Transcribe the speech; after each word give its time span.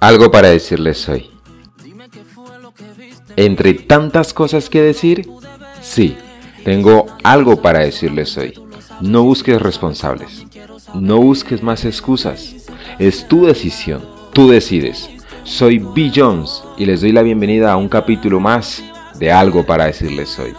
Algo 0.00 0.30
para 0.30 0.48
decirles 0.48 1.08
hoy. 1.08 1.30
Entre 3.36 3.74
tantas 3.74 4.32
cosas 4.32 4.70
que 4.70 4.80
decir, 4.80 5.28
sí, 5.82 6.16
tengo 6.64 7.06
algo 7.24 7.60
para 7.60 7.80
decirles 7.80 8.36
hoy. 8.38 8.54
No 9.00 9.24
busques 9.24 9.60
responsables. 9.60 10.46
No 10.94 11.18
busques 11.18 11.62
más 11.62 11.84
excusas. 11.84 12.54
Es 12.98 13.26
tu 13.26 13.46
decisión. 13.46 14.04
Tú 14.32 14.48
decides. 14.48 15.08
Soy 15.42 15.78
B. 15.78 16.12
Jones 16.14 16.62
y 16.76 16.86
les 16.86 17.00
doy 17.00 17.12
la 17.12 17.22
bienvenida 17.22 17.72
a 17.72 17.76
un 17.76 17.88
capítulo 17.88 18.38
más 18.38 18.82
de 19.18 19.32
Algo 19.32 19.66
para 19.66 19.86
decirles 19.86 20.38
hoy. 20.38 20.54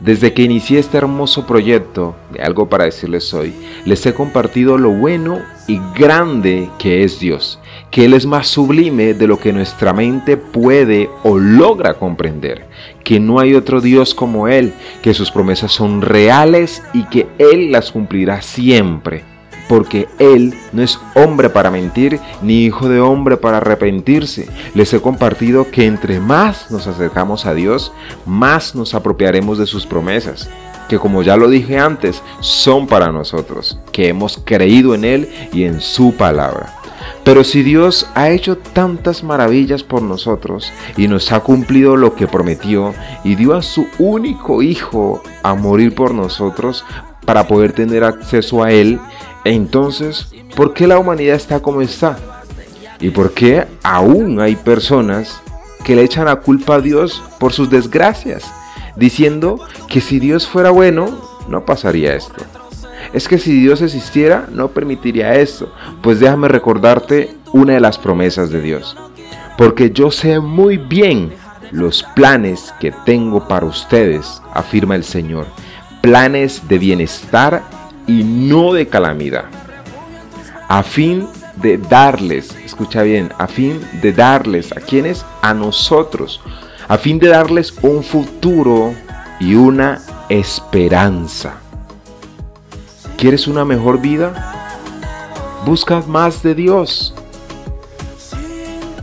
Desde 0.00 0.32
que 0.32 0.42
inicié 0.42 0.78
este 0.78 0.96
hermoso 0.96 1.44
proyecto 1.44 2.14
de 2.32 2.40
algo 2.40 2.68
para 2.68 2.84
decirles 2.84 3.34
hoy, 3.34 3.52
les 3.84 4.06
he 4.06 4.14
compartido 4.14 4.78
lo 4.78 4.90
bueno 4.90 5.40
y 5.66 5.80
grande 5.98 6.70
que 6.78 7.02
es 7.02 7.18
Dios, 7.18 7.58
que 7.90 8.04
Él 8.04 8.14
es 8.14 8.24
más 8.24 8.46
sublime 8.46 9.12
de 9.14 9.26
lo 9.26 9.40
que 9.40 9.52
nuestra 9.52 9.92
mente 9.92 10.36
puede 10.36 11.10
o 11.24 11.36
logra 11.36 11.94
comprender, 11.94 12.68
que 13.02 13.18
no 13.18 13.40
hay 13.40 13.54
otro 13.54 13.80
Dios 13.80 14.14
como 14.14 14.46
Él, 14.46 14.72
que 15.02 15.14
sus 15.14 15.32
promesas 15.32 15.72
son 15.72 16.00
reales 16.00 16.80
y 16.94 17.02
que 17.06 17.26
Él 17.38 17.72
las 17.72 17.90
cumplirá 17.90 18.40
siempre 18.40 19.24
porque 19.68 20.08
Él 20.18 20.54
no 20.72 20.82
es 20.82 20.98
hombre 21.14 21.50
para 21.50 21.70
mentir, 21.70 22.20
ni 22.42 22.64
hijo 22.64 22.88
de 22.88 23.00
hombre 23.00 23.36
para 23.36 23.58
arrepentirse. 23.58 24.48
Les 24.74 24.92
he 24.92 25.00
compartido 25.00 25.70
que 25.70 25.86
entre 25.86 26.20
más 26.20 26.70
nos 26.70 26.86
acercamos 26.86 27.46
a 27.46 27.54
Dios, 27.54 27.92
más 28.26 28.74
nos 28.74 28.94
apropiaremos 28.94 29.58
de 29.58 29.66
sus 29.66 29.86
promesas, 29.86 30.48
que 30.88 30.98
como 30.98 31.22
ya 31.22 31.36
lo 31.36 31.48
dije 31.48 31.78
antes, 31.78 32.22
son 32.40 32.86
para 32.86 33.12
nosotros, 33.12 33.78
que 33.92 34.08
hemos 34.08 34.40
creído 34.44 34.94
en 34.94 35.04
Él 35.04 35.28
y 35.52 35.64
en 35.64 35.80
su 35.80 36.14
palabra. 36.14 36.74
Pero 37.24 37.44
si 37.44 37.62
Dios 37.62 38.08
ha 38.14 38.30
hecho 38.30 38.56
tantas 38.56 39.22
maravillas 39.22 39.82
por 39.82 40.02
nosotros 40.02 40.72
y 40.96 41.08
nos 41.08 41.30
ha 41.32 41.40
cumplido 41.40 41.96
lo 41.96 42.14
que 42.14 42.26
prometió 42.26 42.94
y 43.22 43.34
dio 43.34 43.54
a 43.54 43.62
su 43.62 43.86
único 43.98 44.62
Hijo 44.62 45.22
a 45.42 45.54
morir 45.54 45.94
por 45.94 46.14
nosotros 46.14 46.84
para 47.26 47.46
poder 47.46 47.72
tener 47.72 48.04
acceso 48.04 48.62
a 48.62 48.72
Él, 48.72 48.98
entonces, 49.44 50.28
¿por 50.56 50.74
qué 50.74 50.86
la 50.86 50.98
humanidad 50.98 51.36
está 51.36 51.60
como 51.60 51.80
está? 51.80 52.18
¿Y 53.00 53.10
por 53.10 53.32
qué 53.32 53.66
aún 53.82 54.40
hay 54.40 54.56
personas 54.56 55.40
que 55.84 55.94
le 55.94 56.02
echan 56.02 56.26
la 56.26 56.36
culpa 56.36 56.76
a 56.76 56.80
Dios 56.80 57.22
por 57.38 57.52
sus 57.52 57.70
desgracias, 57.70 58.44
diciendo 58.96 59.60
que 59.88 60.00
si 60.00 60.18
Dios 60.18 60.46
fuera 60.46 60.70
bueno, 60.70 61.06
no 61.48 61.64
pasaría 61.64 62.14
esto? 62.14 62.44
Es 63.12 63.28
que 63.28 63.38
si 63.38 63.60
Dios 63.60 63.80
existiera, 63.80 64.48
no 64.52 64.68
permitiría 64.68 65.34
esto. 65.36 65.72
Pues 66.02 66.20
déjame 66.20 66.48
recordarte 66.48 67.36
una 67.52 67.74
de 67.74 67.80
las 67.80 67.98
promesas 67.98 68.50
de 68.50 68.60
Dios. 68.60 68.96
Porque 69.56 69.90
yo 69.90 70.10
sé 70.10 70.40
muy 70.40 70.76
bien 70.76 71.32
los 71.70 72.02
planes 72.14 72.74
que 72.80 72.92
tengo 73.04 73.46
para 73.46 73.66
ustedes, 73.66 74.42
afirma 74.52 74.94
el 74.94 75.04
Señor. 75.04 75.46
Planes 76.00 76.68
de 76.68 76.78
bienestar 76.78 77.62
y 78.08 78.24
no 78.24 78.72
de 78.72 78.88
calamidad, 78.88 79.44
a 80.66 80.82
fin 80.82 81.28
de 81.56 81.78
darles, 81.78 82.56
escucha 82.64 83.02
bien, 83.02 83.32
a 83.38 83.46
fin 83.46 83.80
de 84.00 84.12
darles, 84.12 84.72
¿a 84.72 84.80
quienes? 84.80 85.24
A 85.42 85.54
nosotros, 85.54 86.40
a 86.88 86.98
fin 86.98 87.18
de 87.18 87.28
darles 87.28 87.74
un 87.82 88.02
futuro 88.02 88.94
y 89.38 89.54
una 89.54 90.00
esperanza. 90.28 91.58
¿Quieres 93.16 93.46
una 93.46 93.64
mejor 93.64 94.00
vida? 94.00 94.54
Busca 95.66 96.02
más 96.06 96.42
de 96.42 96.54
Dios. 96.54 97.14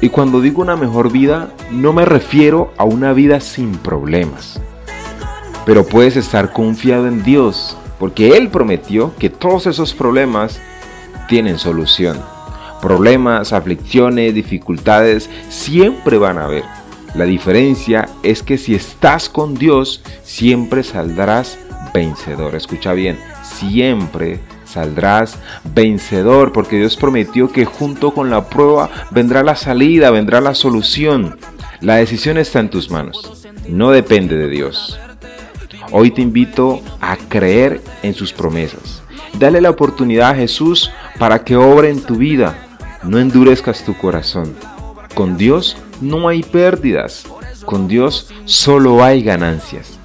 Y 0.00 0.08
cuando 0.08 0.40
digo 0.40 0.62
una 0.62 0.76
mejor 0.76 1.10
vida, 1.10 1.50
no 1.70 1.92
me 1.92 2.04
refiero 2.04 2.72
a 2.78 2.84
una 2.84 3.12
vida 3.12 3.40
sin 3.40 3.72
problemas. 3.76 4.60
Pero 5.66 5.84
puedes 5.84 6.16
estar 6.16 6.52
confiado 6.52 7.06
en 7.06 7.22
Dios 7.22 7.76
porque 7.98 8.36
Él 8.36 8.48
prometió 8.48 9.14
que 9.16 9.30
todos 9.30 9.66
esos 9.66 9.94
problemas 9.94 10.60
tienen 11.28 11.58
solución. 11.58 12.20
Problemas, 12.80 13.52
aflicciones, 13.52 14.34
dificultades, 14.34 15.30
siempre 15.48 16.18
van 16.18 16.38
a 16.38 16.44
haber. 16.44 16.64
La 17.14 17.24
diferencia 17.24 18.08
es 18.22 18.42
que 18.42 18.58
si 18.58 18.74
estás 18.74 19.28
con 19.28 19.54
Dios, 19.54 20.02
siempre 20.22 20.82
saldrás 20.82 21.58
vencedor. 21.94 22.56
Escucha 22.56 22.92
bien, 22.92 23.18
siempre 23.42 24.40
saldrás 24.64 25.38
vencedor, 25.62 26.52
porque 26.52 26.76
Dios 26.76 26.96
prometió 26.96 27.52
que 27.52 27.64
junto 27.64 28.12
con 28.12 28.30
la 28.30 28.48
prueba 28.48 28.90
vendrá 29.12 29.44
la 29.44 29.54
salida, 29.54 30.10
vendrá 30.10 30.40
la 30.40 30.54
solución. 30.54 31.38
La 31.80 31.96
decisión 31.96 32.38
está 32.38 32.60
en 32.60 32.70
tus 32.70 32.90
manos, 32.90 33.46
no 33.68 33.90
depende 33.90 34.36
de 34.36 34.48
Dios. 34.48 34.98
Hoy 35.90 36.10
te 36.10 36.22
invito 36.22 36.80
a 37.00 37.16
creer 37.16 37.80
en 38.02 38.14
sus 38.14 38.32
promesas. 38.32 39.02
Dale 39.38 39.60
la 39.60 39.70
oportunidad 39.70 40.30
a 40.30 40.34
Jesús 40.34 40.90
para 41.18 41.44
que 41.44 41.56
obre 41.56 41.90
en 41.90 42.02
tu 42.02 42.16
vida. 42.16 42.56
No 43.02 43.18
endurezcas 43.18 43.84
tu 43.84 43.96
corazón. 43.96 44.54
Con 45.14 45.36
Dios 45.36 45.76
no 46.00 46.28
hay 46.28 46.42
pérdidas. 46.42 47.26
Con 47.64 47.88
Dios 47.88 48.32
solo 48.44 49.02
hay 49.02 49.22
ganancias. 49.22 49.98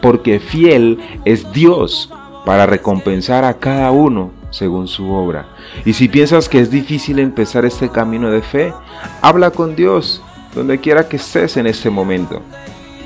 Porque 0.00 0.38
fiel 0.38 0.98
es 1.24 1.52
Dios 1.52 2.10
para 2.44 2.66
recompensar 2.66 3.44
a 3.44 3.54
cada 3.54 3.90
uno 3.90 4.30
según 4.50 4.86
su 4.86 5.10
obra. 5.10 5.46
Y 5.84 5.94
si 5.94 6.08
piensas 6.08 6.48
que 6.48 6.60
es 6.60 6.70
difícil 6.70 7.18
empezar 7.18 7.64
este 7.64 7.88
camino 7.88 8.30
de 8.30 8.42
fe, 8.42 8.72
habla 9.22 9.50
con 9.50 9.74
Dios 9.74 10.22
donde 10.54 10.78
quiera 10.78 11.08
que 11.08 11.16
estés 11.16 11.56
en 11.56 11.66
este 11.66 11.90
momento. 11.90 12.42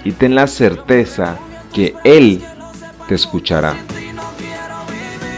Y 0.04 0.12
ten 0.12 0.34
la 0.34 0.46
certeza 0.46 1.38
que 1.72 1.94
Él 2.04 2.42
te 3.08 3.14
escuchará. 3.14 3.76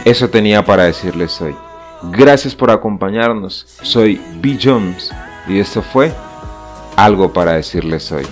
Eso 0.04 0.28
tenía 0.28 0.64
para 0.64 0.84
decirles 0.84 1.41
hoy. 1.41 1.54
Gracias 2.02 2.54
por 2.54 2.70
acompañarnos. 2.70 3.66
Soy 3.82 4.20
B. 4.36 4.58
Jones 4.60 5.10
y 5.46 5.58
esto 5.58 5.82
fue 5.82 6.12
algo 6.96 7.32
para 7.32 7.52
decirles 7.52 8.10
hoy. 8.10 8.26